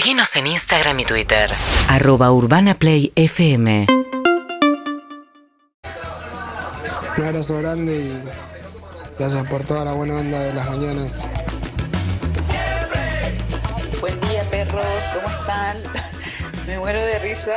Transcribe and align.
Seguinos 0.00 0.34
en 0.36 0.46
Instagram 0.46 0.98
y 1.00 1.04
Twitter. 1.04 1.50
arroba 1.86 2.32
urbanaplayfm 2.32 3.86
Un 7.18 7.24
abrazo 7.26 7.58
grande 7.58 7.96
y 7.96 8.22
gracias 9.18 9.46
por 9.46 9.62
toda 9.64 9.84
la 9.84 9.92
buena 9.92 10.16
onda 10.16 10.40
de 10.40 10.54
las 10.54 10.70
mañanas. 10.70 11.28
Buen 14.00 14.18
día, 14.22 14.42
perros, 14.44 14.86
¿cómo 15.12 15.38
están? 15.38 15.76
Me 16.66 16.78
muero 16.78 17.04
de 17.04 17.18
risa 17.18 17.56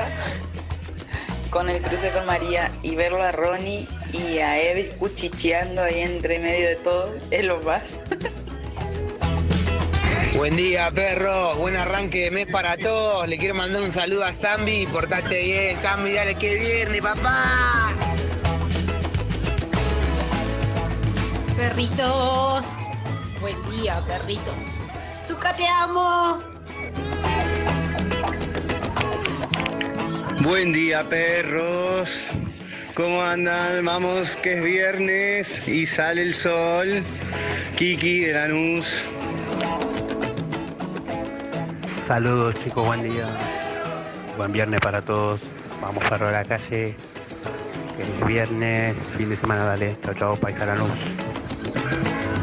con 1.50 1.70
el 1.70 1.82
cruce 1.82 2.12
con 2.12 2.25
María 2.25 2.70
y 2.82 2.96
verlo 2.96 3.23
a 3.23 3.32
Ronnie 3.32 3.88
y 4.12 4.39
a 4.39 4.60
Ed 4.60 4.98
cuchicheando 4.98 5.82
ahí 5.82 6.02
entre 6.02 6.39
medio 6.39 6.68
de 6.68 6.75
todo 6.75 7.16
es 7.32 7.46
lo 7.46 7.62
más. 7.62 7.84
Buen 10.36 10.55
día, 10.55 10.89
perro. 10.91 11.55
Buen 11.57 11.75
arranque 11.75 12.23
de 12.23 12.31
mes 12.31 12.47
para 12.47 12.75
todos. 12.75 13.27
Le 13.27 13.38
quiero 13.38 13.54
mandar 13.54 13.82
un 13.83 13.92
saludo 13.92 14.25
a 14.25 14.33
Zambi. 14.33 14.87
Portate 14.87 15.43
bien, 15.43 15.78
Zambi. 15.78 16.11
Dale 16.11 16.36
que 16.36 16.56
viernes, 16.56 17.01
papá. 17.01 17.93
Perritos. 21.56 22.65
Buen 23.42 23.64
día, 23.69 24.04
perritos. 24.07 24.56
Zuka, 25.18 25.56
te 25.56 25.68
amo. 25.68 26.42
Buen 30.42 30.73
día, 30.73 31.07
perros. 31.07 32.28
¿Cómo 32.95 33.22
andan? 33.22 33.86
Vamos, 33.86 34.36
que 34.38 34.58
es 34.58 34.64
viernes 34.64 35.64
y 35.67 35.86
sale 35.86 36.23
el 36.23 36.34
sol. 36.34 37.03
Kiki 37.75 38.22
de 38.22 38.34
Lanús. 38.34 39.06
Saludos 42.13 42.53
chicos, 42.63 42.85
buen 42.85 43.02
día. 43.02 43.25
Buen 44.38 44.52
viernes 44.52 44.80
para 44.81 45.02
todos. 45.02 45.41
Vamos 45.81 46.03
para 46.03 46.30
la 46.31 46.45
calle. 46.45 46.95
Feliz 47.97 48.28
viernes, 48.28 48.95
fin 49.17 49.30
de 49.30 49.36
semana, 49.36 49.64
dale. 49.64 49.97
Chao, 50.05 50.14
chao, 50.14 50.36
paisa 50.36 50.67
la 50.67 50.75
luz. 50.75 50.92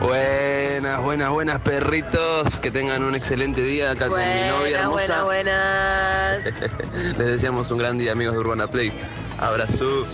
Buenas, 0.01 1.01
buenas, 1.05 1.31
buenas 1.31 1.61
perritos. 1.61 2.59
Que 2.59 2.73
tengan 2.73 3.05
un 3.05 3.15
excelente 3.15 3.63
día 3.63 3.93
acá 3.93 4.09
con 4.09 4.19
mi 4.19 4.49
novia 4.49 4.81
hermosa. 4.81 5.23
buenas. 5.23 6.45
Les 7.17 7.27
deseamos 7.29 7.71
un 7.71 7.79
gran 7.79 7.97
día, 7.97 8.11
amigos 8.11 8.35
de 8.35 8.41
Urbana 8.41 8.67
Play. 8.67 8.93
Abrazo. 9.39 10.05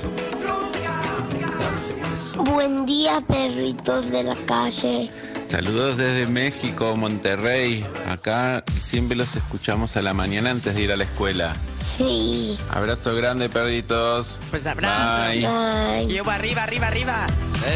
Buen 2.36 2.84
día, 2.84 3.22
perritos 3.26 4.10
de 4.10 4.22
la 4.22 4.34
calle. 4.44 5.10
Saludos 5.48 5.96
desde 5.96 6.26
México, 6.26 6.94
Monterrey. 6.94 7.86
Acá 8.06 8.62
siempre 8.86 9.16
los 9.16 9.34
escuchamos 9.34 9.96
a 9.96 10.02
la 10.02 10.14
mañana 10.14 10.50
antes 10.50 10.74
de 10.74 10.82
ir 10.82 10.92
a 10.92 10.96
la 10.96 11.04
escuela. 11.04 11.54
Sí. 11.98 12.56
Abrazo 12.70 13.14
grande, 13.14 13.48
perritos. 13.48 14.36
Pues 14.50 14.66
abrazo. 14.66 15.28
Bye. 15.28 15.46
Bye. 15.46 16.06
Llevo 16.06 16.30
arriba, 16.30 16.62
arriba, 16.62 16.86
arriba. 16.86 17.26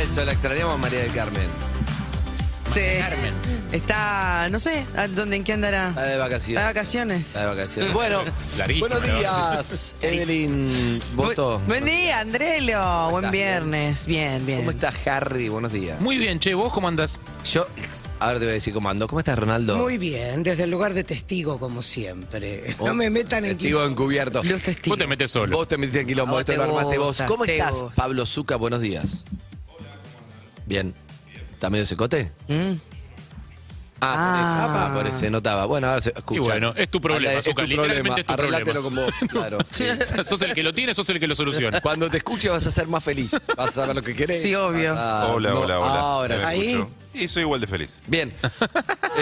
Eso, 0.01 0.25
la 0.25 0.33
extrañamos 0.33 0.79
María 0.79 1.01
del 1.01 1.13
Carmen. 1.13 1.70
Sí. 2.73 2.81
Está, 3.73 4.49
no 4.51 4.59
sé, 4.59 4.85
¿a 4.97 5.07
¿dónde, 5.09 5.37
en 5.37 5.45
qué 5.45 5.53
andará? 5.53 5.91
Está 5.91 6.03
de 6.03 6.17
vacaciones. 6.17 6.49
Está 6.49 6.61
de 6.61 6.67
vacaciones. 6.67 7.27
Está 7.29 7.41
de 7.41 7.47
vacaciones. 7.47 7.93
Bueno, 7.93 8.19
Larguísimo, 8.59 8.89
buenos 8.89 9.19
días, 9.19 9.95
Evelyn 10.03 11.01
Boto. 11.15 11.61
Bu- 11.61 11.67
Buen 11.67 11.85
día, 11.85 12.21
Andrelo. 12.21 13.11
Buen 13.11 13.25
estás? 13.27 13.33
viernes. 13.33 14.07
Bien, 14.07 14.45
bien. 14.47 14.59
¿Cómo 14.61 14.71
estás, 14.73 14.95
Harry? 15.07 15.49
Buenos 15.49 15.73
días. 15.73 16.01
Muy 16.01 16.19
bien, 16.19 16.41
che, 16.41 16.55
¿vos 16.55 16.73
cómo 16.73 16.89
andás? 16.89 17.19
Yo, 17.45 17.67
ahora 18.19 18.39
te 18.41 18.45
voy 18.45 18.51
a 18.51 18.55
decir 18.55 18.75
cómo 18.75 18.89
ando. 18.91 19.07
¿Cómo 19.07 19.21
estás, 19.21 19.39
Ronaldo? 19.39 19.79
Muy 19.79 19.97
bien, 19.99 20.43
desde 20.43 20.65
el 20.65 20.71
lugar 20.71 20.93
de 20.95 21.05
testigo, 21.05 21.59
como 21.61 21.83
siempre. 21.83 22.75
No 22.85 22.93
me 22.95 23.09
metan 23.09 23.45
en 23.45 23.57
Testigo 23.57 23.85
encubierto. 23.85 24.43
Los 24.43 24.63
testigos. 24.63 24.91
Vos 24.91 24.99
te 24.99 25.07
metes 25.07 25.31
solo. 25.31 25.57
Vos 25.57 25.69
te 25.69 25.77
metiste 25.79 26.01
en 26.01 26.07
quilombo, 26.09 26.39
esto 26.41 26.53
te 26.53 26.59
lo 26.59 26.65
armaste 26.65 26.99
vos. 26.99 27.23
¿Cómo 27.29 27.45
estás. 27.45 27.85
Pablo 27.95 28.27
Zuca? 28.27 28.57
Buenos 28.57 28.81
días. 28.81 29.25
Bien. 30.67 30.93
¿Está 31.61 31.69
medio 31.69 31.85
secote? 31.85 32.33
Mm. 32.49 32.73
Ah, 34.03 34.33
por 34.33 34.41
eso. 34.41 34.79
Ah, 34.79 34.93
por 34.95 35.07
eso 35.09 35.19
se 35.19 35.29
notaba. 35.31 35.67
Bueno, 35.67 35.89
ahora 35.89 36.01
se 36.01 36.09
escucha. 36.17 36.41
Y 36.41 36.43
bueno, 36.43 36.73
es 36.75 36.89
tu 36.91 37.03
problema, 37.03 37.29
Anda, 37.33 37.39
es 37.41 37.45
tu 37.45 37.51
Zucca, 37.51 37.63
problema. 37.65 37.83
literalmente 37.83 38.21
es 38.23 38.27
tu 38.27 38.33
Arreglátelo 38.33 38.81
problema. 38.81 39.07
con 39.07 39.19
vos, 39.21 39.31
claro. 39.31 39.59
Sí. 39.71 39.85
sos 40.25 40.41
el 40.41 40.55
que 40.55 40.63
lo 40.63 40.73
tiene, 40.73 40.95
sos 40.95 41.07
el 41.11 41.21
que 41.21 41.27
lo 41.27 41.35
soluciona. 41.35 41.83
Cuando 41.83 42.09
te 42.09 42.17
escuche 42.17 42.49
vas 42.49 42.67
a 42.67 42.71
ser 42.71 42.87
más 42.89 43.05
feliz. 43.05 43.33
Vas 43.55 43.69
a 43.69 43.73
saber 43.73 43.95
lo 43.97 44.01
que 44.01 44.17
querés. 44.17 44.41
Sí, 44.41 44.55
obvio. 44.55 44.95
A- 44.99 45.27
Hola, 45.35 45.51
no, 45.51 45.61
hola, 45.61 45.81
hola. 45.81 46.01
Ahora 46.01 46.39
sí. 46.39 46.45
Ahí. 46.47 46.85
Y 47.13 47.29
soy 47.29 47.43
igual 47.43 47.61
de 47.61 47.67
feliz. 47.67 48.01
Bien. 48.07 48.33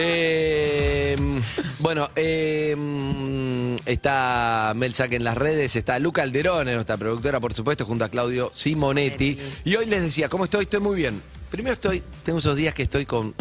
Eh, 0.01 1.17
bueno, 1.81 2.11
eh, 2.15 2.77
está 3.87 4.75
Mel 4.77 4.95
Sack 4.95 5.13
en 5.15 5.25
las 5.25 5.37
redes, 5.37 5.75
está 5.75 5.99
Luca 5.99 6.23
Alderón, 6.23 6.67
nuestra 6.73 6.97
productora, 6.97 7.41
por 7.41 7.53
supuesto, 7.55 7.85
junto 7.85 8.05
a 8.05 8.09
Claudio 8.11 8.51
Simonetti. 8.55 9.39
Y 9.65 9.75
hoy 9.75 9.87
les 9.87 10.03
decía, 10.03 10.29
¿cómo 10.29 10.45
estoy? 10.45 10.65
Estoy 10.65 10.79
muy 10.81 10.95
bien. 10.97 11.21
Primero 11.51 11.73
estoy, 11.73 12.03
tengo 12.25 12.39
esos 12.41 12.57
días 12.57 12.75
que 12.75 12.83
estoy 12.83 13.07
con 13.07 13.35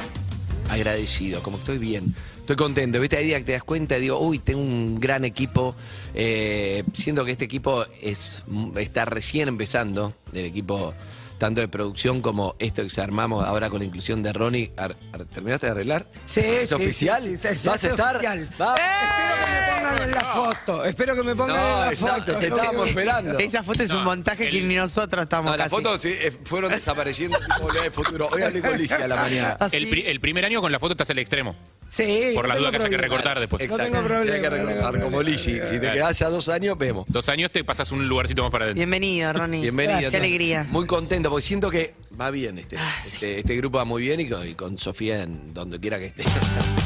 agradecido, 0.69 1.43
como 1.43 1.57
que 1.57 1.61
estoy 1.61 1.77
bien. 1.77 2.15
Estoy 2.39 2.55
contento, 2.55 2.99
¿viste? 3.01 3.17
Hay 3.17 3.25
días 3.25 3.39
que 3.39 3.45
te 3.47 3.51
das 3.51 3.63
cuenta 3.63 3.97
y 3.97 4.01
digo, 4.01 4.19
uy, 4.19 4.39
tengo 4.39 4.61
un 4.61 4.99
gran 4.99 5.25
equipo. 5.25 5.75
Eh, 6.13 6.85
siento 6.93 7.25
que 7.25 7.31
este 7.31 7.43
equipo 7.43 7.85
es, 8.01 8.43
está 8.77 9.03
recién 9.03 9.49
empezando, 9.49 10.13
el 10.33 10.45
equipo 10.45 10.93
tanto 11.37 11.61
de 11.61 11.67
producción 11.67 12.21
como 12.21 12.55
esto 12.59 12.83
que 12.83 12.89
se 12.89 13.01
armamos 13.01 13.45
ahora 13.45 13.69
con 13.69 13.79
la 13.79 13.85
inclusión 13.85 14.23
de 14.23 14.33
Ronnie. 14.33 14.71
Ar- 14.77 14.95
ar- 15.13 15.25
¿Terminaste 15.25 15.67
de 15.67 15.71
arreglar? 15.71 16.05
Sí, 16.25 16.39
¿Es 16.41 16.69
sí, 16.69 16.75
oficial? 16.75 17.23
sí, 17.23 17.37
sí, 17.37 17.55
sí, 17.55 17.67
¿Vas 17.67 17.83
a 17.83 17.87
es 17.87 17.93
estar? 17.93 18.15
oficial. 18.15 18.49
Va- 18.59 18.75
Espero 18.75 19.15
que 19.45 19.51
me 19.53 19.75
pongan 19.81 20.03
en 20.03 20.11
la 20.11 20.21
foto. 20.21 20.85
Espero 20.85 21.15
que 21.15 21.23
me 21.23 21.35
pongan 21.35 21.55
en 21.55 21.61
No, 21.71 21.79
la 21.81 21.91
exacto, 21.91 22.25
foto. 22.33 22.39
te 22.39 22.47
estábamos 22.47 22.89
esperando. 22.89 23.39
Esa 23.39 23.63
foto 23.63 23.83
es 23.83 23.91
un 23.91 24.03
montaje 24.03 24.49
que 24.49 24.61
ni 24.61 24.75
nosotros 24.75 25.23
estamos 25.23 25.51
No, 25.51 25.57
las 25.57 25.69
fotos 25.69 26.01
sí, 26.01 26.13
eh, 26.19 26.31
fueron 26.45 26.71
desapareciendo 26.71 27.37
tipo 27.39 27.69
al 27.71 27.91
futuro. 27.91 28.29
Hoy 28.31 28.41
hablé 28.41 28.61
con 28.61 28.77
Licia 28.77 28.97
a 28.97 29.07
la 29.07 29.15
mañana. 29.15 29.57
Así. 29.59 29.77
El, 29.77 29.87
pri- 29.89 30.03
el 30.07 30.19
primer 30.19 30.45
año 30.45 30.61
con 30.61 30.71
la 30.71 30.79
foto 30.79 30.93
estás 30.93 31.09
al 31.11 31.19
extremo. 31.19 31.55
Sí. 31.89 32.31
Por 32.35 32.43
no 32.43 32.49
las 32.49 32.57
dudas 32.59 32.71
que 32.71 32.77
haya 32.77 32.89
que 32.89 32.97
recortar 32.97 33.39
después. 33.39 33.59
No 33.61 33.65
Exacto. 33.65 33.83
tengo 33.93 34.05
problema, 34.07 34.23
Sí, 34.25 34.31
hay 34.31 34.41
que 34.41 34.49
no 34.49 34.55
recortar 34.65 35.01
como. 35.01 35.21
Lisi. 35.21 35.59
Si 35.65 35.79
te 35.79 35.91
quedás 35.91 36.19
ya 36.19 36.29
dos 36.29 36.49
años, 36.49 36.77
vemos. 36.77 37.05
Dos 37.07 37.29
años 37.29 37.51
te 37.51 37.63
pasas 37.63 37.91
un 37.91 38.07
lugarcito 38.07 38.41
más 38.43 38.51
para 38.51 38.65
adentro. 38.65 38.79
Bienvenido, 38.79 39.31
Ronnie. 39.33 39.61
Bienvenido. 39.61 40.11
Qué 40.11 40.17
alegría. 40.17 40.65
Muy 40.69 40.85
contento 40.85 41.29
porque 41.29 41.45
siento 41.45 41.69
que 41.71 41.93
va 42.19 42.29
bien 42.31 42.57
este. 42.59 42.77
este, 43.05 43.39
este 43.39 43.55
grupo 43.55 43.77
va 43.77 43.85
muy 43.85 44.01
bien 44.03 44.19
y 44.19 44.27
con, 44.29 44.47
y 44.47 44.53
con 44.53 44.77
Sofía 44.77 45.23
en 45.23 45.53
donde 45.53 45.79
quiera 45.79 45.97
que 45.99 46.07
esté. 46.07 46.23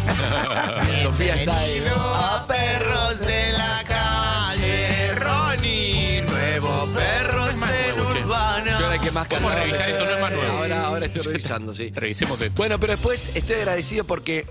Sofía 1.03 1.35
está 1.35 1.57
ahí. 1.59 1.81
A 1.95 2.45
perros 2.47 3.19
de 3.21 3.51
la 3.53 3.83
calle, 3.87 5.15
Ronnie, 5.15 6.21
nuevo 6.21 6.87
perros 6.93 7.61
en 7.63 7.95
nuevo, 7.95 8.13
che. 8.13 8.19
urbana. 8.19 8.79
Yo 8.79 8.85
era 8.85 8.95
el 8.95 9.01
que 9.01 9.11
más 9.11 9.27
Vamos 9.29 9.51
a 9.51 9.55
cantaba. 9.55 9.63
revisar 9.65 9.89
esto, 9.89 10.05
no 10.05 10.11
es 10.11 10.21
más 10.21 10.31
nuevo. 10.31 10.57
Ahora, 10.57 10.85
ahora 10.85 11.05
estoy 11.05 11.21
revisando, 11.23 11.73
sí. 11.73 11.91
Revisemos 11.93 12.41
esto. 12.41 12.53
Bueno, 12.55 12.79
pero 12.79 12.93
después 12.93 13.31
estoy 13.35 13.55
agradecido 13.57 14.03
porque 14.05 14.45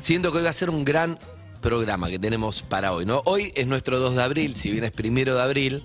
siento 0.00 0.32
que 0.32 0.38
hoy 0.38 0.44
va 0.44 0.50
a 0.50 0.54
ser 0.54 0.70
un 0.70 0.84
gran 0.84 1.18
programa 1.60 2.08
que 2.08 2.18
tenemos 2.18 2.62
para 2.62 2.92
hoy, 2.92 3.04
¿no? 3.04 3.22
Hoy 3.26 3.52
es 3.54 3.66
nuestro 3.66 3.98
2 3.98 4.16
de 4.16 4.22
abril, 4.22 4.56
si 4.56 4.70
bien 4.70 4.84
es 4.84 4.90
primero 4.90 5.34
de 5.34 5.42
abril, 5.42 5.84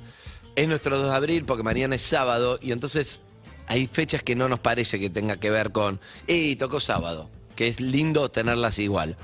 es 0.55 0.67
nuestro 0.67 0.97
2 0.97 1.09
de 1.09 1.15
abril 1.15 1.45
porque 1.45 1.63
mañana 1.63 1.95
es 1.95 2.01
sábado 2.01 2.57
y 2.61 2.71
entonces 2.71 3.21
hay 3.67 3.87
fechas 3.87 4.23
que 4.23 4.35
no 4.35 4.47
nos 4.47 4.59
parece 4.59 4.99
que 4.99 5.09
tenga 5.09 5.37
que 5.37 5.49
ver 5.49 5.71
con, 5.71 5.99
¡y 6.27 6.55
tocó 6.55 6.79
sábado! 6.79 7.29
Que 7.55 7.67
es 7.67 7.79
lindo 7.79 8.29
tenerlas 8.29 8.79
igual. 8.79 9.17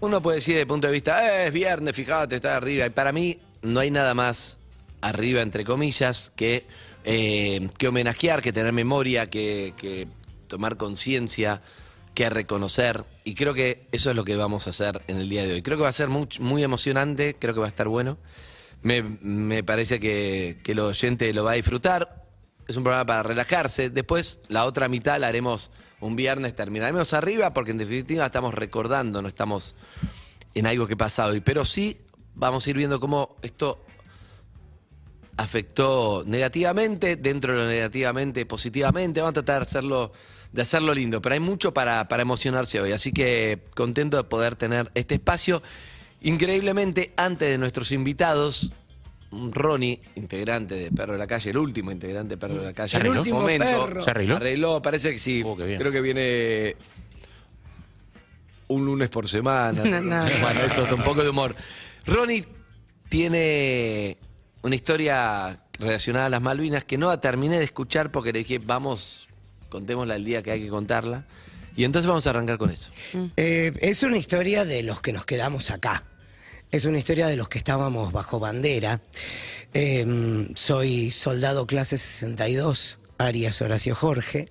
Uno 0.00 0.20
puede 0.20 0.36
decir 0.36 0.54
desde 0.54 0.62
el 0.62 0.68
punto 0.68 0.88
de 0.88 0.92
vista, 0.92 1.44
"Eh, 1.44 1.46
es 1.46 1.52
viernes, 1.52 1.94
fíjate, 1.94 2.36
está 2.36 2.56
arriba. 2.56 2.86
Y 2.86 2.90
para 2.90 3.12
mí 3.12 3.38
no 3.62 3.80
hay 3.80 3.90
nada 3.90 4.14
más 4.14 4.58
arriba, 5.00 5.42
entre 5.42 5.64
comillas, 5.64 6.32
que, 6.34 6.66
eh, 7.04 7.68
que 7.78 7.88
homenajear, 7.88 8.42
que 8.42 8.52
tener 8.52 8.72
memoria, 8.72 9.30
que 9.30 10.08
tomar 10.48 10.76
conciencia, 10.76 11.62
que 12.14 12.30
reconocer. 12.30 13.04
Y 13.24 13.34
creo 13.34 13.54
que 13.54 13.86
eso 13.92 14.10
es 14.10 14.16
lo 14.16 14.24
que 14.24 14.36
vamos 14.36 14.66
a 14.66 14.70
hacer 14.70 15.02
en 15.06 15.18
el 15.18 15.28
día 15.28 15.44
de 15.44 15.54
hoy. 15.54 15.62
Creo 15.62 15.76
que 15.76 15.84
va 15.84 15.88
a 15.88 15.92
ser 15.92 16.08
muy, 16.08 16.62
emocionante, 16.62 17.36
creo 17.38 17.54
que 17.54 17.60
va 17.60 17.66
a 17.66 17.70
estar 17.70 17.88
bueno. 17.88 18.18
Me, 18.82 19.62
parece 19.62 20.00
que, 20.00 20.58
que 20.62 20.72
el 20.72 20.80
oyente 20.80 21.32
lo 21.32 21.44
va 21.44 21.52
a 21.52 21.54
disfrutar. 21.54 22.26
Es 22.68 22.76
un 22.76 22.84
programa 22.84 23.06
para 23.06 23.22
relajarse. 23.22 23.90
Después, 23.90 24.40
la 24.48 24.64
otra 24.64 24.88
mitad 24.88 25.18
la 25.18 25.28
haremos 25.28 25.70
un 26.00 26.16
viernes, 26.16 26.54
terminaremos 26.54 27.12
arriba, 27.12 27.54
porque 27.54 27.70
en 27.70 27.78
definitiva 27.78 28.26
estamos 28.26 28.54
recordando, 28.54 29.22
no 29.22 29.28
estamos 29.28 29.74
en 30.54 30.66
algo 30.66 30.86
que 30.86 30.96
pasa 30.96 31.26
hoy. 31.26 31.40
Pero 31.40 31.64
sí 31.64 32.00
vamos 32.34 32.66
a 32.66 32.70
ir 32.70 32.76
viendo 32.76 32.98
cómo 32.98 33.36
esto 33.42 33.84
afectó 35.36 36.24
negativamente, 36.26 37.16
dentro 37.16 37.54
de 37.54 37.64
lo 37.64 37.68
negativamente, 37.68 38.46
positivamente. 38.46 39.20
Vamos 39.20 39.30
a 39.30 39.42
tratar 39.42 39.62
de 39.62 39.66
hacerlo, 39.68 40.12
de 40.52 40.62
hacerlo 40.62 40.94
lindo, 40.94 41.22
pero 41.22 41.34
hay 41.34 41.40
mucho 41.40 41.72
para, 41.72 42.06
para 42.08 42.22
emocionarse 42.22 42.80
hoy. 42.80 42.92
Así 42.92 43.12
que 43.12 43.60
contento 43.74 44.16
de 44.16 44.24
poder 44.24 44.56
tener 44.56 44.90
este 44.94 45.14
espacio. 45.14 45.62
Increíblemente, 46.20 47.12
antes 47.16 47.48
de 47.48 47.58
nuestros 47.58 47.90
invitados, 47.92 48.72
Ronnie, 49.32 50.00
integrante 50.14 50.74
de 50.74 50.90
Perro 50.90 51.14
de 51.14 51.18
la 51.18 51.26
Calle, 51.26 51.50
el 51.50 51.56
último 51.56 51.90
integrante 51.90 52.34
de 52.34 52.38
Perro 52.38 52.56
de 52.56 52.66
la 52.66 52.72
Calle, 52.72 52.98
El 52.98 53.06
en 53.06 53.18
último 53.18 53.40
momento, 53.40 53.86
perro. 53.86 54.04
¿Ya 54.04 54.10
arregló? 54.10 54.36
Arregló, 54.36 54.82
parece 54.82 55.10
que 55.12 55.18
sí. 55.18 55.42
Oh. 55.44 55.56
Creo 55.56 55.90
que 55.90 56.00
viene. 56.00 56.76
un 58.68 58.84
lunes 58.84 59.08
por 59.08 59.28
semana. 59.28 59.82
No, 59.84 60.00
no. 60.00 60.24
Bueno, 60.40 60.60
eso 60.60 60.86
es 60.86 60.92
un 60.92 61.02
poco 61.02 61.22
de 61.22 61.30
humor. 61.30 61.56
Ronnie 62.06 62.44
tiene 63.08 64.18
una 64.62 64.74
historia 64.74 65.60
relacionada 65.78 66.26
a 66.26 66.30
las 66.30 66.42
Malvinas 66.42 66.84
que 66.84 66.98
no 66.98 67.08
la 67.08 67.20
terminé 67.20 67.58
de 67.58 67.64
escuchar 67.64 68.10
porque 68.10 68.32
le 68.32 68.40
dije, 68.40 68.58
vamos, 68.58 69.28
contémosla 69.68 70.16
el 70.16 70.24
día 70.24 70.42
que 70.42 70.52
hay 70.52 70.62
que 70.62 70.68
contarla. 70.68 71.24
Y 71.76 71.84
entonces 71.84 72.06
vamos 72.06 72.26
a 72.26 72.30
arrancar 72.30 72.58
con 72.58 72.70
eso. 72.70 72.90
Eh, 73.36 73.72
es 73.80 74.02
una 74.02 74.18
historia 74.18 74.64
de 74.64 74.82
los 74.82 75.00
que 75.00 75.12
nos 75.12 75.24
quedamos 75.24 75.70
acá. 75.70 76.04
Es 76.70 76.84
una 76.84 76.98
historia 76.98 77.26
de 77.26 77.36
los 77.36 77.48
que 77.48 77.58
estábamos 77.58 78.12
bajo 78.12 78.38
bandera. 78.38 79.00
Eh, 79.74 80.48
soy 80.54 81.10
soldado 81.10 81.66
clase 81.66 81.96
62, 81.96 83.00
Arias 83.18 83.60
Horacio 83.62 83.94
Jorge, 83.94 84.50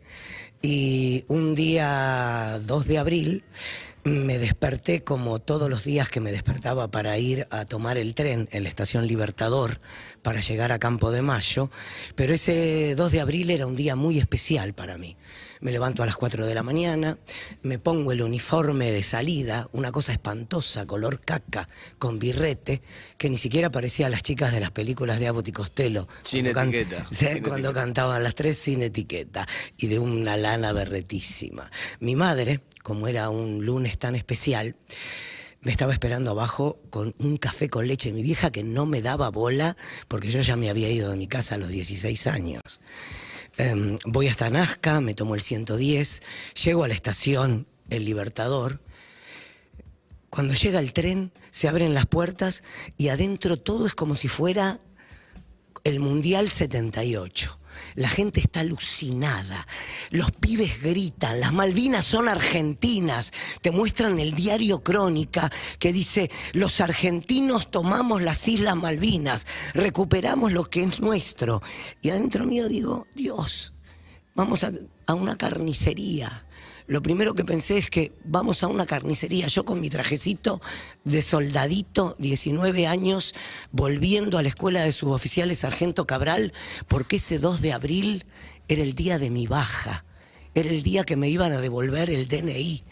y 0.61 1.25
un 1.27 1.55
día 1.55 2.59
2 2.65 2.87
de 2.87 2.97
abril 2.97 3.43
me 4.03 4.39
desperté 4.39 5.03
como 5.03 5.39
todos 5.39 5.69
los 5.69 5.83
días 5.83 6.09
que 6.09 6.19
me 6.19 6.31
despertaba 6.31 6.89
para 6.89 7.17
ir 7.19 7.47
a 7.51 7.65
tomar 7.65 7.97
el 7.97 8.15
tren 8.15 8.49
en 8.51 8.63
la 8.63 8.69
estación 8.69 9.05
Libertador 9.07 9.79
para 10.23 10.39
llegar 10.41 10.71
a 10.71 10.79
Campo 10.79 11.11
de 11.11 11.21
Mayo, 11.21 11.69
pero 12.15 12.33
ese 12.33 12.95
2 12.95 13.11
de 13.11 13.21
abril 13.21 13.51
era 13.51 13.67
un 13.67 13.75
día 13.75 13.95
muy 13.95 14.17
especial 14.17 14.73
para 14.73 14.97
mí. 14.97 15.17
Me 15.59 15.71
levanto 15.71 16.01
a 16.01 16.07
las 16.07 16.17
4 16.17 16.47
de 16.47 16.55
la 16.55 16.63
mañana, 16.63 17.19
me 17.61 17.77
pongo 17.77 18.11
el 18.11 18.23
uniforme 18.23 18.89
de 18.91 19.03
salida, 19.03 19.69
una 19.71 19.91
cosa 19.91 20.11
espantosa, 20.11 20.87
color 20.87 21.19
caca, 21.21 21.69
con 21.99 22.17
birrete, 22.17 22.81
que 23.19 23.29
ni 23.29 23.37
siquiera 23.37 23.69
parecía 23.69 24.07
a 24.07 24.09
las 24.09 24.23
chicas 24.23 24.51
de 24.51 24.59
las 24.59 24.71
películas 24.71 25.19
de 25.19 25.27
Abbott 25.27 25.47
y 25.49 25.51
Costello. 25.51 26.07
Sin 26.23 26.51
can- 26.51 26.69
etiqueta, 26.73 27.05
sin 27.11 27.43
cuando 27.43 27.69
etiqueta. 27.69 27.73
cantaban 27.73 28.23
las 28.23 28.33
tres 28.33 28.57
sin 28.57 28.81
etiqueta 28.81 29.47
y 29.77 29.85
de 29.85 29.99
una 29.99 30.35
lana 30.35 30.73
berretísima. 30.73 31.69
Mi 31.99 32.15
madre, 32.15 32.61
como 32.83 33.07
era 33.07 33.29
un 33.29 33.65
lunes 33.65 33.97
tan 33.97 34.15
especial, 34.15 34.75
me 35.61 35.71
estaba 35.71 35.93
esperando 35.93 36.31
abajo 36.31 36.79
con 36.89 37.13
un 37.19 37.37
café 37.37 37.69
con 37.69 37.87
leche. 37.87 38.11
Mi 38.11 38.23
vieja 38.23 38.51
que 38.51 38.63
no 38.63 38.85
me 38.85 39.01
daba 39.01 39.29
bola 39.29 39.77
porque 40.07 40.29
yo 40.29 40.41
ya 40.41 40.55
me 40.55 40.69
había 40.69 40.89
ido 40.89 41.11
de 41.11 41.17
mi 41.17 41.27
casa 41.27 41.55
a 41.55 41.57
los 41.59 41.69
16 41.69 42.27
años. 42.27 42.81
Em, 43.57 43.97
voy 44.05 44.27
hasta 44.27 44.49
Nazca, 44.49 45.01
me 45.01 45.13
tomo 45.13 45.35
el 45.35 45.41
110, 45.41 46.23
llego 46.63 46.83
a 46.83 46.87
la 46.87 46.93
estación 46.93 47.67
El 47.89 48.05
Libertador. 48.05 48.79
Cuando 50.31 50.53
llega 50.53 50.79
el 50.79 50.93
tren, 50.93 51.31
se 51.51 51.67
abren 51.67 51.93
las 51.93 52.07
puertas 52.07 52.63
y 52.97 53.09
adentro 53.09 53.57
todo 53.57 53.85
es 53.85 53.93
como 53.93 54.15
si 54.15 54.29
fuera 54.29 54.79
el 55.83 55.99
Mundial 55.99 56.49
78. 56.49 57.59
La 57.95 58.09
gente 58.09 58.39
está 58.39 58.61
alucinada. 58.61 59.67
Los 60.09 60.31
pibes 60.31 60.81
gritan. 60.81 61.39
Las 61.39 61.53
Malvinas 61.53 62.05
son 62.05 62.27
argentinas. 62.27 63.31
Te 63.61 63.71
muestran 63.71 64.19
el 64.19 64.33
diario 64.33 64.83
Crónica 64.83 65.51
que 65.79 65.93
dice, 65.93 66.29
los 66.53 66.81
argentinos 66.81 67.71
tomamos 67.71 68.21
las 68.21 68.47
Islas 68.47 68.75
Malvinas, 68.75 69.47
recuperamos 69.73 70.51
lo 70.51 70.65
que 70.65 70.83
es 70.83 70.99
nuestro. 70.99 71.61
Y 72.01 72.09
adentro 72.09 72.45
mío 72.45 72.67
digo, 72.67 73.07
Dios, 73.15 73.73
vamos 74.35 74.63
a, 74.63 74.71
a 75.07 75.13
una 75.13 75.37
carnicería. 75.37 76.45
Lo 76.91 77.01
primero 77.01 77.35
que 77.35 77.45
pensé 77.45 77.77
es 77.77 77.89
que 77.89 78.11
vamos 78.25 78.63
a 78.63 78.67
una 78.67 78.85
carnicería. 78.85 79.47
Yo 79.47 79.63
con 79.63 79.79
mi 79.79 79.89
trajecito 79.89 80.59
de 81.05 81.21
soldadito, 81.21 82.17
19 82.19 82.85
años, 82.85 83.33
volviendo 83.71 84.37
a 84.37 84.41
la 84.41 84.49
escuela 84.49 84.81
de 84.81 84.91
suboficiales 84.91 85.59
Sargento 85.59 86.05
Cabral, 86.05 86.51
porque 86.89 87.15
ese 87.15 87.39
2 87.39 87.61
de 87.61 87.71
abril 87.71 88.25
era 88.67 88.81
el 88.81 88.93
día 88.93 89.19
de 89.19 89.29
mi 89.29 89.47
baja. 89.47 90.03
Era 90.53 90.69
el 90.69 90.83
día 90.83 91.05
que 91.05 91.15
me 91.15 91.29
iban 91.29 91.53
a 91.53 91.61
devolver 91.61 92.09
el 92.09 92.27
DNI. 92.27 92.83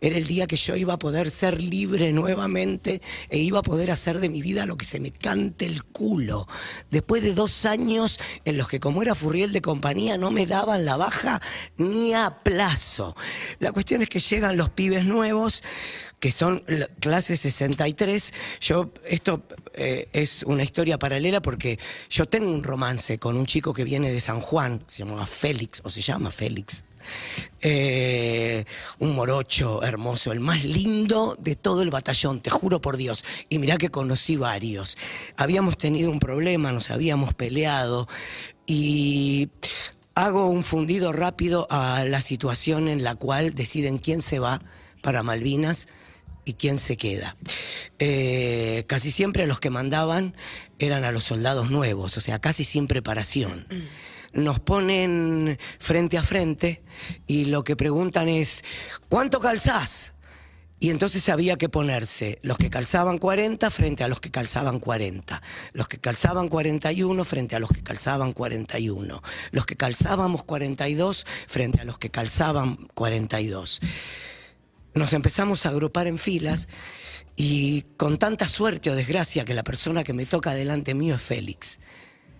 Era 0.00 0.16
el 0.16 0.26
día 0.26 0.46
que 0.46 0.56
yo 0.56 0.76
iba 0.76 0.94
a 0.94 0.98
poder 0.98 1.30
ser 1.30 1.60
libre 1.60 2.12
nuevamente 2.12 3.00
e 3.28 3.38
iba 3.38 3.58
a 3.60 3.62
poder 3.62 3.90
hacer 3.90 4.20
de 4.20 4.28
mi 4.28 4.42
vida 4.42 4.66
lo 4.66 4.76
que 4.76 4.84
se 4.84 5.00
me 5.00 5.10
cante 5.10 5.66
el 5.66 5.84
culo. 5.84 6.46
Después 6.90 7.22
de 7.22 7.34
dos 7.34 7.64
años 7.66 8.18
en 8.44 8.56
los 8.56 8.68
que 8.68 8.80
como 8.80 9.02
era 9.02 9.14
furriel 9.14 9.52
de 9.52 9.62
compañía 9.62 10.16
no 10.18 10.30
me 10.30 10.46
daban 10.46 10.84
la 10.84 10.96
baja 10.96 11.40
ni 11.76 12.14
a 12.14 12.42
plazo. 12.42 13.16
La 13.58 13.72
cuestión 13.72 14.02
es 14.02 14.08
que 14.08 14.20
llegan 14.20 14.56
los 14.56 14.70
pibes 14.70 15.04
nuevos 15.04 15.62
que 16.20 16.32
son 16.32 16.64
la- 16.66 16.88
clase 16.88 17.36
63. 17.36 18.32
Yo, 18.60 18.90
esto 19.06 19.42
eh, 19.74 20.08
es 20.12 20.42
una 20.42 20.64
historia 20.64 20.98
paralela 20.98 21.40
porque 21.40 21.78
yo 22.10 22.26
tengo 22.26 22.50
un 22.50 22.62
romance 22.64 23.18
con 23.18 23.36
un 23.36 23.46
chico 23.46 23.72
que 23.72 23.84
viene 23.84 24.10
de 24.10 24.20
San 24.20 24.40
Juan, 24.40 24.82
se 24.88 25.04
llama 25.04 25.26
Félix, 25.26 25.80
o 25.84 25.90
se 25.90 26.00
llama 26.00 26.30
Félix. 26.30 26.84
Eh, 27.60 28.64
un 28.98 29.14
morocho 29.14 29.82
hermoso, 29.82 30.32
el 30.32 30.40
más 30.40 30.64
lindo 30.64 31.36
de 31.38 31.56
todo 31.56 31.82
el 31.82 31.90
batallón, 31.90 32.40
te 32.40 32.50
juro 32.50 32.80
por 32.80 32.96
Dios. 32.96 33.24
Y 33.48 33.58
mirá 33.58 33.76
que 33.76 33.90
conocí 33.90 34.36
varios. 34.36 34.96
Habíamos 35.36 35.78
tenido 35.78 36.10
un 36.10 36.20
problema, 36.20 36.72
nos 36.72 36.90
habíamos 36.90 37.34
peleado 37.34 38.08
y 38.66 39.48
hago 40.14 40.46
un 40.46 40.62
fundido 40.62 41.12
rápido 41.12 41.66
a 41.70 42.04
la 42.04 42.20
situación 42.20 42.88
en 42.88 43.04
la 43.04 43.14
cual 43.14 43.54
deciden 43.54 43.98
quién 43.98 44.20
se 44.20 44.38
va 44.38 44.60
para 45.02 45.22
Malvinas 45.22 45.88
y 46.44 46.54
quién 46.54 46.78
se 46.78 46.96
queda. 46.96 47.36
Eh, 47.98 48.84
casi 48.86 49.12
siempre 49.12 49.46
los 49.46 49.60
que 49.60 49.70
mandaban 49.70 50.34
eran 50.78 51.04
a 51.04 51.12
los 51.12 51.24
soldados 51.24 51.70
nuevos, 51.70 52.16
o 52.16 52.20
sea, 52.20 52.40
casi 52.40 52.64
sin 52.64 52.86
preparación. 52.88 53.66
Nos 54.32 54.60
ponen 54.60 55.58
frente 55.78 56.18
a 56.18 56.22
frente 56.22 56.82
y 57.26 57.46
lo 57.46 57.64
que 57.64 57.76
preguntan 57.76 58.28
es, 58.28 58.62
¿cuánto 59.08 59.40
calzás? 59.40 60.14
Y 60.80 60.90
entonces 60.90 61.28
había 61.28 61.56
que 61.56 61.68
ponerse 61.68 62.38
los 62.42 62.56
que 62.56 62.70
calzaban 62.70 63.18
40 63.18 63.68
frente 63.70 64.04
a 64.04 64.08
los 64.08 64.20
que 64.20 64.30
calzaban 64.30 64.78
40, 64.78 65.42
los 65.72 65.88
que 65.88 65.98
calzaban 65.98 66.46
41 66.48 67.24
frente 67.24 67.56
a 67.56 67.58
los 67.58 67.70
que 67.70 67.82
calzaban 67.82 68.32
41, 68.32 69.22
los 69.50 69.66
que 69.66 69.76
calzábamos 69.76 70.44
42 70.44 71.26
frente 71.48 71.80
a 71.80 71.84
los 71.84 71.98
que 71.98 72.10
calzaban 72.10 72.76
42 72.94 73.80
nos 74.98 75.12
empezamos 75.12 75.64
a 75.64 75.70
agrupar 75.70 76.06
en 76.06 76.18
filas 76.18 76.68
y 77.36 77.82
con 77.96 78.18
tanta 78.18 78.48
suerte 78.48 78.90
o 78.90 78.96
desgracia 78.96 79.44
que 79.44 79.54
la 79.54 79.62
persona 79.62 80.04
que 80.04 80.12
me 80.12 80.26
toca 80.26 80.54
delante 80.54 80.94
mío 80.94 81.14
es 81.14 81.22
Félix. 81.22 81.80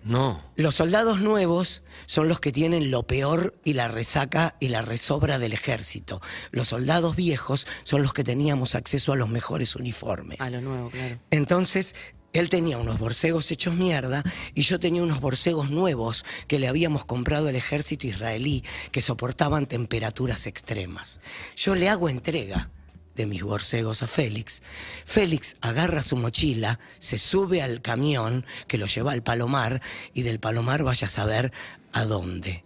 No. 0.03 0.43
Los 0.55 0.75
soldados 0.75 1.19
nuevos 1.19 1.83
son 2.05 2.27
los 2.27 2.39
que 2.39 2.51
tienen 2.51 2.91
lo 2.91 3.03
peor 3.03 3.59
y 3.63 3.73
la 3.73 3.87
resaca 3.87 4.55
y 4.59 4.69
la 4.69 4.81
resobra 4.81 5.39
del 5.39 5.53
ejército. 5.53 6.21
Los 6.51 6.69
soldados 6.69 7.15
viejos 7.15 7.67
son 7.83 8.01
los 8.01 8.13
que 8.13 8.23
teníamos 8.23 8.75
acceso 8.75 9.13
a 9.13 9.15
los 9.15 9.29
mejores 9.29 9.75
uniformes. 9.75 10.39
A 10.41 10.49
lo 10.49 10.61
nuevo, 10.61 10.89
claro. 10.89 11.19
Entonces, 11.31 11.95
él 12.33 12.49
tenía 12.49 12.77
unos 12.77 12.99
borcegos 12.99 13.49
hechos 13.51 13.75
mierda 13.75 14.23
y 14.53 14.61
yo 14.61 14.79
tenía 14.79 15.01
unos 15.01 15.19
borcegos 15.19 15.71
nuevos 15.71 16.25
que 16.47 16.59
le 16.59 16.67
habíamos 16.67 17.05
comprado 17.05 17.47
al 17.47 17.55
ejército 17.55 18.07
israelí 18.07 18.63
que 18.91 19.01
soportaban 19.01 19.65
temperaturas 19.65 20.45
extremas. 20.45 21.19
Yo 21.55 21.75
le 21.75 21.89
hago 21.89 22.07
entrega 22.07 22.69
de 23.15 23.25
mis 23.25 23.43
borcegos 23.43 24.03
a 24.03 24.07
Félix. 24.07 24.61
Félix 25.05 25.57
agarra 25.61 26.01
su 26.01 26.15
mochila, 26.15 26.79
se 26.99 27.17
sube 27.17 27.61
al 27.61 27.81
camión 27.81 28.45
que 28.67 28.77
lo 28.77 28.85
lleva 28.85 29.11
al 29.11 29.23
Palomar 29.23 29.81
y 30.13 30.21
del 30.21 30.39
Palomar 30.39 30.83
vaya 30.83 31.07
a 31.07 31.09
saber 31.09 31.51
a 31.91 32.05
dónde. 32.05 32.63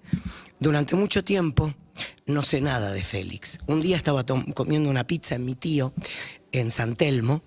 Durante 0.59 0.95
mucho 0.95 1.23
tiempo 1.23 1.73
no 2.25 2.41
sé 2.41 2.61
nada 2.61 2.91
de 2.91 3.03
Félix. 3.03 3.59
Un 3.67 3.81
día 3.81 3.97
estaba 3.97 4.25
comiendo 4.25 4.89
una 4.89 5.05
pizza 5.05 5.35
en 5.35 5.45
mi 5.45 5.55
tío 5.55 5.93
en 6.51 6.71
San 6.71 6.95
Telmo 6.95 7.43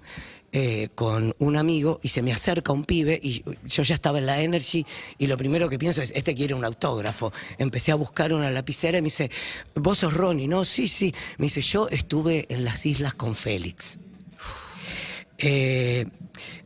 eh, 0.58 0.88
con 0.94 1.34
un 1.38 1.58
amigo 1.58 2.00
y 2.02 2.08
se 2.08 2.22
me 2.22 2.32
acerca 2.32 2.72
un 2.72 2.86
pibe 2.86 3.20
y 3.22 3.44
yo 3.66 3.82
ya 3.82 3.94
estaba 3.94 4.20
en 4.20 4.24
la 4.24 4.40
Energy 4.40 4.86
y 5.18 5.26
lo 5.26 5.36
primero 5.36 5.68
que 5.68 5.78
pienso 5.78 6.00
es, 6.00 6.12
este 6.16 6.34
quiere 6.34 6.54
un 6.54 6.64
autógrafo. 6.64 7.30
Empecé 7.58 7.92
a 7.92 7.94
buscar 7.94 8.32
una 8.32 8.50
lapicera 8.50 8.96
y 8.96 9.02
me 9.02 9.08
dice, 9.08 9.30
vos 9.74 9.98
sos 9.98 10.14
Ronnie, 10.14 10.48
¿no? 10.48 10.64
Sí, 10.64 10.88
sí. 10.88 11.14
Me 11.36 11.44
dice, 11.44 11.60
yo 11.60 11.90
estuve 11.90 12.46
en 12.48 12.64
las 12.64 12.86
islas 12.86 13.12
con 13.12 13.34
Félix. 13.34 13.98
Eh, 15.36 16.06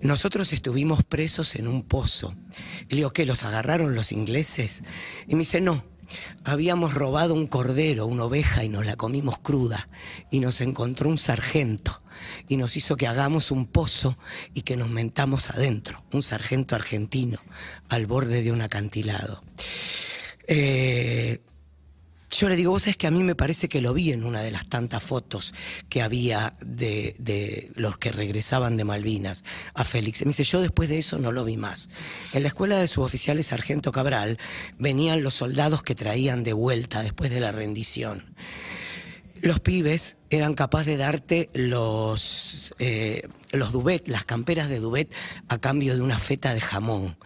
nosotros 0.01 0.53
estuvimos 0.53 1.03
presos 1.03 1.57
en 1.57 1.67
un 1.67 1.83
pozo. 1.83 2.33
Le 2.91 2.99
digo, 2.99 3.13
¿qué? 3.13 3.27
¿Los 3.27 3.43
agarraron 3.43 3.97
los 3.97 4.13
ingleses? 4.13 4.85
Y 5.27 5.35
me 5.35 5.41
dice, 5.41 5.61
no. 5.61 5.83
Habíamos 6.45 6.95
robado 6.95 7.35
un 7.35 7.47
cordero, 7.47 8.07
una 8.07 8.25
oveja, 8.25 8.65
y 8.65 8.69
nos 8.69 8.87
la 8.87 8.97
comimos 8.97 9.39
cruda. 9.39 9.89
Y 10.31 10.41
nos 10.41 10.61
encontró 10.61 11.09
un 11.09 11.19
sargento. 11.19 12.01
Y 12.49 12.57
nos 12.57 12.77
hizo 12.77 12.97
que 12.97 13.07
hagamos 13.07 13.51
un 13.51 13.67
pozo 13.67 14.19
y 14.55 14.63
que 14.63 14.77
nos 14.77 14.91
mentamos 14.91 15.51
adentro. 15.51 16.05
Un 16.13 16.23
sargento 16.23 16.75
argentino, 16.75 17.41
al 17.89 18.07
borde 18.07 18.43
de 18.43 18.53
un 18.53 18.63
acantilado. 18.63 19.43
Eh, 20.47 21.41
yo 22.31 22.49
le 22.49 22.57
digo, 22.57 22.71
vos 22.71 22.83
sabés 22.83 22.97
que 22.97 23.07
a 23.07 23.11
mí 23.11 23.25
me 23.25 23.35
parece 23.35 23.69
que 23.69 23.81
lo 23.81 23.93
vi 23.93 24.13
en 24.13 24.25
una 24.25 24.41
de 24.41 24.51
las 24.51 24.69
tantas 24.69 25.03
fotos 25.03 25.53
que 25.89 26.01
había 26.01 26.55
de, 26.61 27.17
de 27.19 27.71
los 27.75 27.99
que 27.99 28.13
regresaban 28.13 28.77
de 28.77 28.85
Malvinas 28.85 29.45
a 29.75 29.85
Félix. 29.85 30.23
Me 30.23 30.29
dice, 30.29 30.45
yo 30.45 30.61
después 30.61 30.89
de 30.89 30.99
eso 30.99 31.19
no 31.19 31.33
lo 31.33 31.45
vi 31.45 31.57
más. 31.57 31.91
En 32.33 32.43
la 32.43 32.49
escuela 32.49 32.79
de 32.79 32.89
suboficiales 32.89 33.49
Sargento 33.49 33.91
Cabral 33.91 34.39
venían 34.79 35.23
los 35.23 35.35
soldados 35.35 35.83
que 35.83 35.95
traían 35.95 36.45
de 36.45 36.53
vuelta 36.53 37.03
después 37.03 37.31
de 37.31 37.41
la 37.41 37.51
rendición. 37.51 38.25
Los 39.41 39.61
pibes 39.61 40.17
eran 40.29 40.55
capaces 40.55 40.87
de 40.87 40.97
darte 40.97 41.51
los, 41.55 42.75
eh, 42.79 43.29
los 43.53 43.73
duvet, 43.73 44.07
las 44.07 44.25
camperas 44.25 44.69
de 44.69 44.79
duvet 44.79 45.13
a 45.49 45.59
cambio 45.59 45.97
de 45.97 46.03
una 46.03 46.19
feta 46.19 46.55
de 46.55 46.61
jamón. 46.61 47.17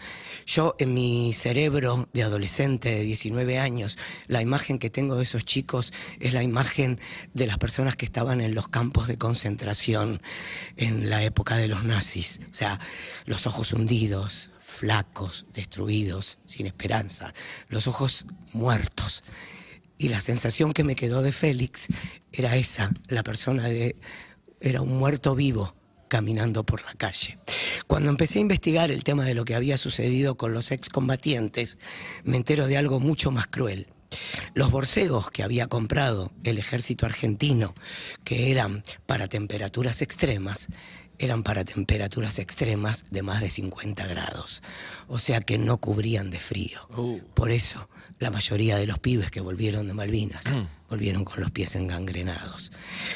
Yo 0.47 0.77
en 0.79 0.95
mi 0.95 1.33
cerebro 1.33 2.09
de 2.13 2.23
adolescente 2.23 2.91
de 2.91 3.03
19 3.03 3.59
años, 3.59 3.99
la 4.27 4.43
imagen 4.43 4.79
que 4.79 4.91
tengo 4.91 5.17
de 5.17 5.23
esos 5.23 5.45
chicos 5.45 5.93
es 6.21 6.35
la 6.35 6.43
imagen 6.43 7.01
de 7.33 7.47
las 7.47 7.59
personas 7.59 7.97
que 7.97 8.05
estaban 8.05 8.41
en 8.41 8.55
los 8.55 8.69
campos 8.69 9.07
de 9.07 9.19
concentración 9.19 10.21
en 10.77 11.11
la 11.11 11.23
época 11.23 11.57
de 11.57 11.69
los 11.69 11.85
nazis. 11.85 12.41
O 12.51 12.55
sea, 12.55 12.79
los 13.25 13.47
ojos 13.47 13.73
hundidos, 13.73 14.51
flacos, 14.61 15.47
destruidos, 15.53 16.39
sin 16.47 16.67
esperanza, 16.67 17.35
los 17.69 17.87
ojos 17.87 18.27
muertos. 18.53 19.25
Y 19.99 20.09
la 20.09 20.21
sensación 20.21 20.73
que 20.73 20.85
me 20.85 20.97
quedó 20.97 21.23
de 21.23 21.33
Félix 21.33 21.87
era 22.33 22.57
esa, 22.57 22.93
la 23.09 23.23
persona 23.23 23.69
de... 23.69 23.97
era 24.61 24.83
un 24.83 24.97
muerto 24.99 25.35
vivo 25.35 25.75
caminando 26.09 26.65
por 26.65 26.85
la 26.85 26.95
calle. 26.95 27.39
Cuando 27.87 28.11
empecé 28.11 28.39
a 28.39 28.43
investigar 28.43 28.91
el 28.91 29.05
tema 29.05 29.25
de 29.25 29.35
lo 29.35 29.45
que 29.45 29.55
había 29.55 29.79
sucedido 29.79 30.37
con 30.37 30.53
los 30.53 30.71
excombatientes, 30.71 31.79
me 32.25 32.37
entero 32.37 32.67
de 32.67 32.77
algo 32.77 33.01
mucho 33.01 33.31
más 33.31 33.47
cruel. 33.47 33.89
Los 34.55 34.71
borcegos 34.71 35.31
que 35.31 35.43
había 35.43 35.67
comprado 35.67 36.33
el 36.45 36.59
ejército 36.59 37.07
argentino, 37.07 37.75
que 38.25 38.51
eran 38.51 38.83
para 39.07 39.29
temperaturas 39.29 40.03
extremas, 40.03 40.69
eran 41.19 41.43
para 41.43 41.65
temperaturas 41.65 42.39
extremas 42.39 43.05
de 43.11 43.23
más 43.23 43.41
de 43.41 43.51
50 43.51 44.07
grados. 44.07 44.63
O 45.07 45.19
sea 45.19 45.41
que 45.41 45.59
no 45.59 45.79
cubrían 45.79 46.31
de 46.31 46.41
frío. 46.41 46.89
Por 47.35 47.51
eso 47.51 47.89
la 48.19 48.31
mayoría 48.31 48.77
de 48.77 48.87
los 48.87 48.99
pibes 48.99 49.31
que 49.31 49.41
volvieron 49.41 49.87
de 49.87 49.95
Malvinas 49.95 50.45
volvieron 50.89 51.25
con 51.25 51.41
los 51.41 51.51
pies 51.51 51.77
engangrenados. 51.77 52.73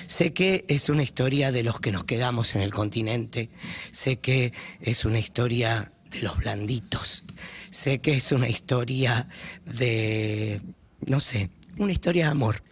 Sé 0.07 0.33
que 0.33 0.65
es 0.69 0.89
una 0.89 1.03
historia 1.03 1.53
de 1.53 1.63
los 1.63 1.81
que 1.81 1.93
nos 1.93 2.05
quedamos 2.05 2.55
en 2.55 2.63
el 2.63 2.73
continente, 2.73 3.51
sé 3.91 4.19
que 4.19 4.53
es 4.81 5.05
una 5.05 5.19
historia 5.19 5.93
de 6.11 6.23
los 6.23 6.39
blanditos, 6.39 7.25
sé 7.71 8.01
que 8.01 8.15
es 8.15 8.33
una 8.33 8.49
historia 8.49 9.29
de, 9.65 10.63
no 11.09 11.21
sé, 11.21 11.51
una 11.77 11.93
historia 11.93 12.27
de 12.27 12.31
amor. 12.31 12.63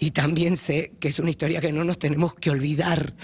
Y 0.00 0.12
también 0.12 0.56
sé 0.56 0.92
que 1.00 1.08
es 1.08 1.18
una 1.18 1.30
historia 1.30 1.60
que 1.60 1.72
no 1.72 1.82
nos 1.82 1.98
tenemos 1.98 2.34
que 2.34 2.50
olvidar, 2.50 3.14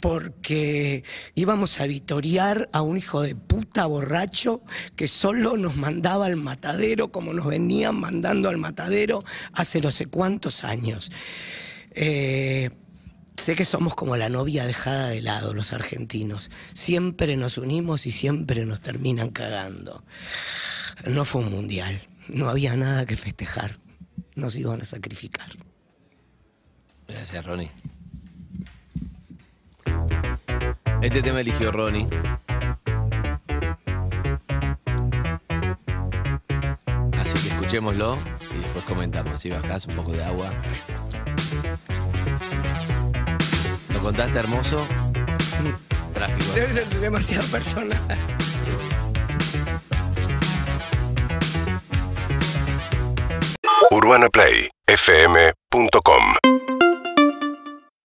porque 0.00 1.02
íbamos 1.34 1.80
a 1.80 1.86
vitoriar 1.86 2.68
a 2.72 2.82
un 2.82 2.96
hijo 2.96 3.22
de 3.22 3.34
puta 3.34 3.86
borracho 3.86 4.62
que 4.94 5.08
solo 5.08 5.56
nos 5.56 5.76
mandaba 5.76 6.26
al 6.26 6.36
matadero 6.36 7.10
como 7.10 7.32
nos 7.32 7.46
venían 7.46 7.98
mandando 7.98 8.48
al 8.48 8.58
matadero 8.58 9.24
hace 9.52 9.80
no 9.80 9.90
sé 9.90 10.06
cuántos 10.06 10.62
años. 10.62 11.10
Eh, 11.90 12.70
sé 13.36 13.56
que 13.56 13.64
somos 13.64 13.94
como 13.96 14.16
la 14.16 14.28
novia 14.28 14.64
dejada 14.64 15.08
de 15.08 15.22
lado 15.22 15.54
los 15.54 15.72
argentinos. 15.72 16.50
Siempre 16.72 17.36
nos 17.36 17.58
unimos 17.58 18.06
y 18.06 18.12
siempre 18.12 18.64
nos 18.64 18.80
terminan 18.80 19.30
cagando. 19.30 20.04
No 21.04 21.24
fue 21.24 21.42
un 21.42 21.50
mundial, 21.50 22.06
no 22.32 22.48
había 22.48 22.76
nada 22.76 23.04
que 23.06 23.16
festejar, 23.16 23.78
nos 24.34 24.56
iban 24.56 24.80
a 24.80 24.84
sacrificar. 24.84 25.48
Gracias, 27.06 27.44
Ronnie. 27.44 27.70
Este 31.02 31.20
tema 31.20 31.40
eligió 31.40 31.70
Ronnie. 31.70 32.08
Así 37.18 37.38
que 37.42 37.48
escuchémoslo 37.48 38.18
y 38.54 38.58
después 38.58 38.84
comentamos. 38.84 39.40
Si 39.40 39.50
bajás 39.50 39.86
un 39.86 39.96
poco 39.96 40.12
de 40.12 40.24
agua. 40.24 40.50
¿Lo 43.92 44.00
contaste 44.00 44.38
hermoso? 44.38 44.86
Trágico. 46.14 46.54
Demasiado 47.00 47.46
personal. 47.48 48.00
UrbanaPlayFM.com 54.02 55.61